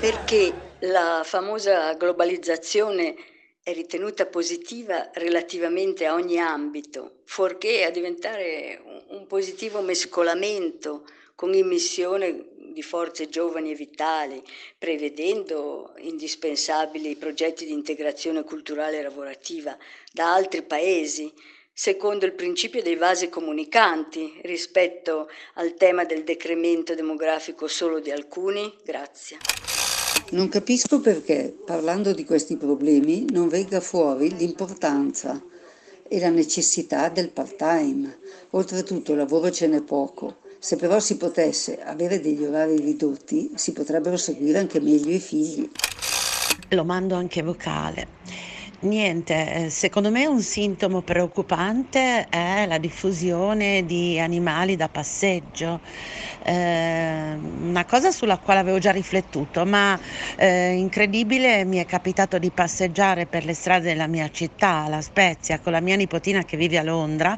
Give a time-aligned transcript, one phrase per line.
[0.00, 0.50] Perché
[0.80, 3.14] la famosa globalizzazione
[3.62, 12.46] è ritenuta positiva relativamente a ogni ambito, fuorché a diventare un positivo mescolamento con immissione
[12.72, 14.42] di forze giovani e vitali,
[14.78, 19.76] prevedendo indispensabili progetti di integrazione culturale e lavorativa
[20.10, 21.30] da altri paesi,
[21.74, 28.74] secondo il principio dei vasi comunicanti rispetto al tema del decremento demografico solo di alcuni?
[28.82, 29.79] Grazie.
[30.32, 35.42] Non capisco perché, parlando di questi problemi, non venga fuori l'importanza
[36.06, 38.18] e la necessità del part-time.
[38.50, 40.36] Oltretutto, lavoro ce n'è poco.
[40.60, 45.68] Se però si potesse avere degli orari ridotti, si potrebbero seguire anche meglio i figli.
[46.68, 48.06] Lo mando anche vocale.
[48.82, 55.80] Niente, eh, secondo me un sintomo preoccupante è la diffusione di animali da passeggio,
[56.42, 60.00] eh, una cosa sulla quale avevo già riflettuto, ma
[60.34, 65.58] eh, incredibile mi è capitato di passeggiare per le strade della mia città, La Spezia,
[65.58, 67.36] con la mia nipotina che vive a Londra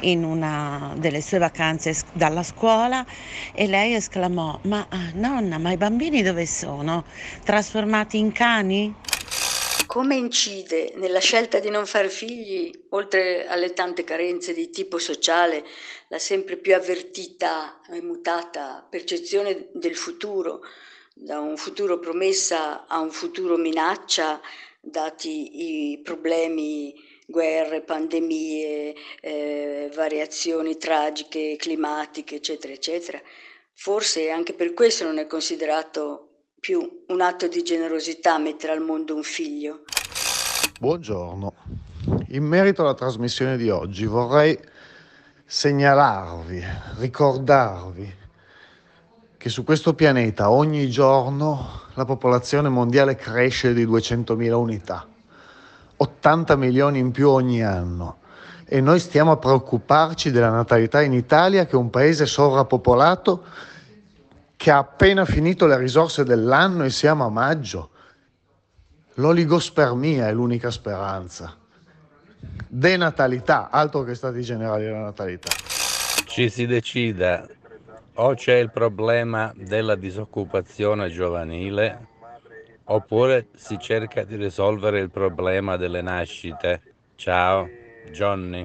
[0.00, 3.06] in una delle sue vacanze dalla scuola
[3.52, 7.04] e lei esclamò, ma nonna, ma i bambini dove sono?
[7.44, 8.92] Trasformati in cani?
[9.92, 15.66] Come incide nella scelta di non fare figli, oltre alle tante carenze di tipo sociale,
[16.08, 20.62] la sempre più avvertita e mutata percezione del futuro,
[21.12, 24.40] da un futuro promessa a un futuro minaccia,
[24.80, 26.94] dati i problemi,
[27.26, 33.20] guerre, pandemie, eh, variazioni tragiche, climatiche, eccetera, eccetera.
[33.74, 36.31] Forse anche per questo non è considerato
[36.62, 39.80] più un atto di generosità mettere al mondo un figlio.
[40.78, 41.54] Buongiorno.
[42.28, 44.56] In merito alla trasmissione di oggi vorrei
[45.44, 46.62] segnalarvi,
[46.98, 48.14] ricordarvi
[49.36, 55.04] che su questo pianeta ogni giorno la popolazione mondiale cresce di 200.000 unità,
[55.96, 58.18] 80 milioni in più ogni anno
[58.66, 63.70] e noi stiamo a preoccuparci della natalità in Italia che è un paese sovrappopolato
[64.62, 67.90] che ha appena finito le risorse dell'anno e siamo a maggio.
[69.14, 71.58] L'oligospermia è l'unica speranza.
[72.68, 75.50] Denatalità, altro che stati generali della natalità.
[76.26, 77.44] Ci si decida,
[78.14, 82.06] o c'è il problema della disoccupazione giovanile,
[82.84, 86.82] oppure si cerca di risolvere il problema delle nascite.
[87.16, 87.68] Ciao,
[88.12, 88.64] Johnny.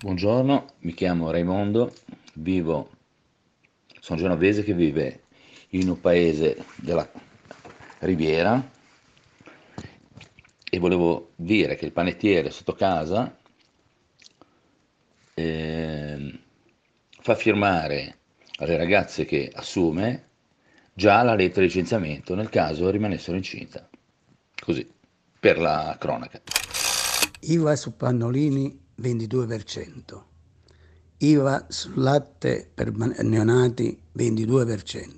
[0.00, 1.92] Buongiorno, mi chiamo Raimondo,
[2.36, 2.94] vivo
[4.06, 5.22] sono genovese che vive
[5.70, 7.10] in un paese della
[7.98, 8.70] Riviera
[10.62, 13.36] e volevo dire che il panettiere sotto casa
[15.34, 16.38] eh,
[17.20, 18.18] fa firmare
[18.58, 20.28] alle ragazze che assume
[20.92, 23.88] già la lettera di licenziamento nel caso rimanessero incinta.
[24.54, 24.88] Così,
[25.40, 26.40] per la cronaca.
[27.40, 30.35] IVA su pannolini 22%.
[31.18, 35.10] IVA sul latte per neonati 22%.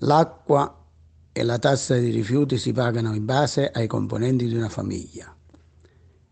[0.00, 0.84] L'acqua
[1.32, 5.34] e la tassa di rifiuti si pagano in base ai componenti di una famiglia.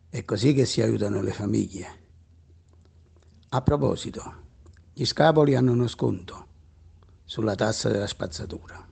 [0.08, 2.02] È così che si aiutano le famiglie.
[3.50, 4.34] A proposito,
[4.92, 6.46] gli scapoli hanno uno sconto
[7.24, 8.86] sulla tassa della spazzatura.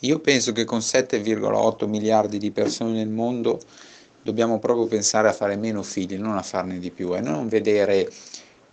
[0.00, 3.60] Io penso che con 7,8 miliardi di persone nel mondo
[4.26, 8.10] dobbiamo proprio pensare a fare meno figli, non a farne di più e non vedere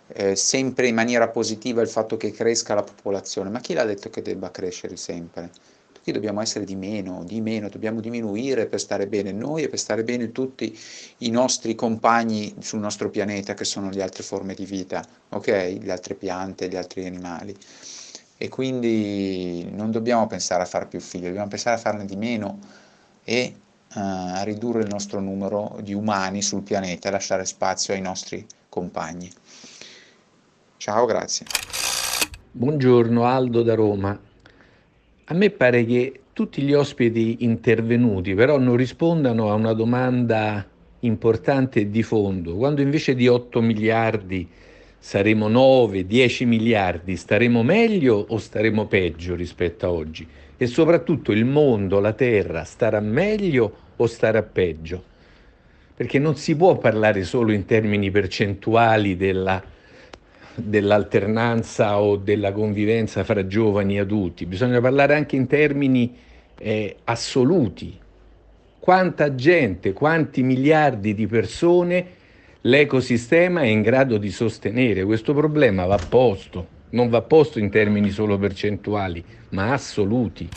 [0.08, 4.10] eh, sempre in maniera positiva il fatto che cresca la popolazione, ma chi l'ha detto
[4.10, 5.50] che debba crescere sempre?
[5.92, 9.78] Tutti dobbiamo essere di meno, di meno, dobbiamo diminuire per stare bene noi e per
[9.78, 10.76] stare bene tutti
[11.18, 15.46] i nostri compagni sul nostro pianeta che sono le altre forme di vita, ok?
[15.80, 17.56] Le altre piante, gli altri animali.
[18.36, 22.58] E quindi non dobbiamo pensare a fare più figli, dobbiamo pensare a farne di meno
[23.22, 23.54] e
[23.94, 29.30] a ridurre il nostro numero di umani sul pianeta e lasciare spazio ai nostri compagni.
[30.76, 31.46] Ciao, grazie.
[32.50, 34.18] Buongiorno Aldo da Roma.
[35.26, 40.66] A me pare che tutti gli ospiti intervenuti però non rispondano a una domanda
[41.00, 42.56] importante di fondo.
[42.56, 44.48] Quando invece di 8 miliardi
[44.98, 50.26] saremo 9, 10 miliardi, staremo meglio o staremo peggio rispetto a oggi?
[50.56, 55.02] E soprattutto il mondo, la Terra, starà meglio o starà peggio.
[55.96, 59.62] Perché non si può parlare solo in termini percentuali della,
[60.54, 66.16] dell'alternanza o della convivenza fra giovani e adulti, bisogna parlare anche in termini
[66.58, 67.98] eh, assoluti.
[68.78, 72.06] Quanta gente, quanti miliardi di persone
[72.60, 75.04] l'ecosistema è in grado di sostenere?
[75.04, 80.48] Questo problema va posto, non va posto in termini solo percentuali, ma assoluti.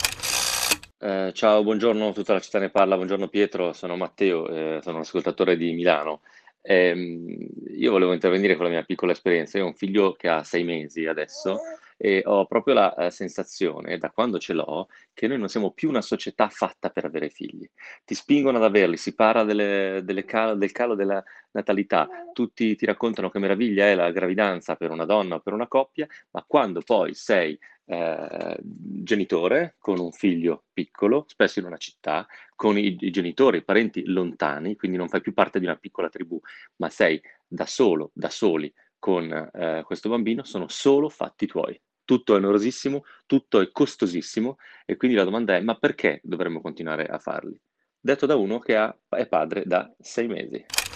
[1.00, 5.02] Eh, ciao, buongiorno, tutta la città ne parla, buongiorno Pietro, sono Matteo, eh, sono un
[5.02, 6.22] ascoltatore di Milano.
[6.60, 7.38] Eh,
[7.76, 10.64] io volevo intervenire con la mia piccola esperienza, io ho un figlio che ha sei
[10.64, 11.60] mesi adesso
[11.96, 15.88] e ho proprio la uh, sensazione, da quando ce l'ho, che noi non siamo più
[15.88, 17.68] una società fatta per avere figli.
[18.04, 21.22] Ti spingono ad averli, si parla delle, delle cal- del calo della
[21.52, 25.68] natalità, tutti ti raccontano che meraviglia è la gravidanza per una donna o per una
[25.68, 32.26] coppia, ma quando poi sei eh, genitore con un figlio piccolo, spesso in una città,
[32.54, 36.08] con i, i, genitori, i parenti lontani, quindi non fai più parte di una piccola
[36.08, 36.40] tribù,
[36.76, 42.32] ma sei da solo, da soli con eh, questo bambino, sono solo fatti tuoi tutto
[42.32, 44.56] è onerosissimo, tutto è costosissimo
[44.86, 47.60] e quindi la domanda è ma perché dovremmo continuare a farli?
[48.00, 50.87] Detto da uno che ha, è padre da sei mesi.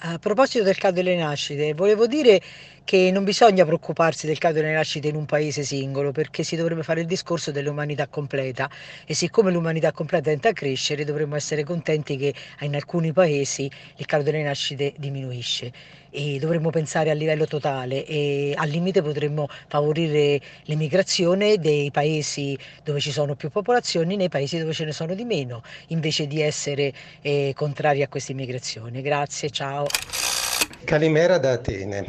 [0.00, 2.38] A proposito del caso delle nascite, volevo dire
[2.84, 6.82] che non bisogna preoccuparsi del caso delle nascite in un paese singolo, perché si dovrebbe
[6.82, 8.68] fare il discorso dell'umanità completa.
[9.06, 14.04] E siccome l'umanità completa tenta a crescere, dovremmo essere contenti che in alcuni paesi il
[14.04, 15.72] caso delle nascite diminuisce
[16.16, 23.00] e dovremmo pensare a livello totale e al limite potremmo favorire l'emigrazione dei paesi dove
[23.00, 26.90] ci sono più popolazioni nei paesi dove ce ne sono di meno, invece di essere
[27.20, 29.02] eh, contrari a questa immigrazione.
[29.02, 29.86] Grazie, ciao.
[30.84, 32.04] Calimera da Atene.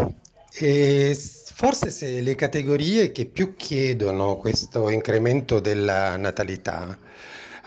[0.53, 1.13] E
[1.53, 6.97] forse se le categorie che più chiedono questo incremento della natalità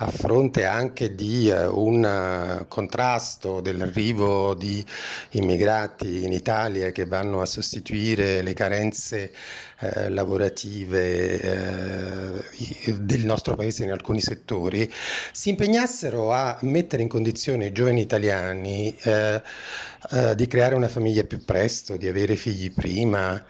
[0.03, 4.85] a fronte anche di eh, un eh, contrasto dell'arrivo di
[5.33, 9.31] immigrati in Italia che vanno a sostituire le carenze
[9.83, 12.45] eh, lavorative eh,
[12.99, 14.91] del nostro paese in alcuni settori,
[15.33, 19.43] si impegnassero a mettere in condizione i giovani italiani eh,
[20.13, 23.43] eh, di creare una famiglia più presto, di avere figli prima,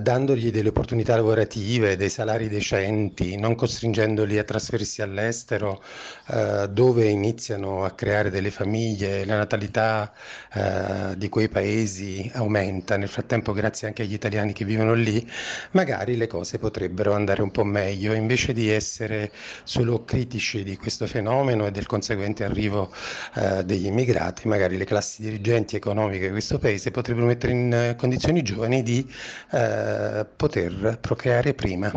[0.00, 5.82] dandogli delle opportunità lavorative, dei salari decenti, non costringendoli a trasferirsi all'estero
[6.28, 10.12] eh, dove iniziano a creare delle famiglie, la natalità
[10.52, 15.28] eh, di quei paesi aumenta, nel frattempo grazie anche agli italiani che vivono lì,
[15.72, 19.30] magari le cose potrebbero andare un po' meglio, invece di essere
[19.64, 22.92] solo critici di questo fenomeno e del conseguente arrivo
[23.34, 27.96] eh, degli immigrati, magari le classi dirigenti economiche di questo paese potrebbero mettere in eh,
[27.96, 29.06] condizioni i giovani di
[29.52, 31.90] eh, poter procreare prima.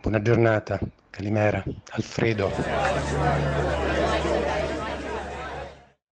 [0.00, 0.78] Buona giornata,
[1.12, 2.48] Calimera, Alfredo.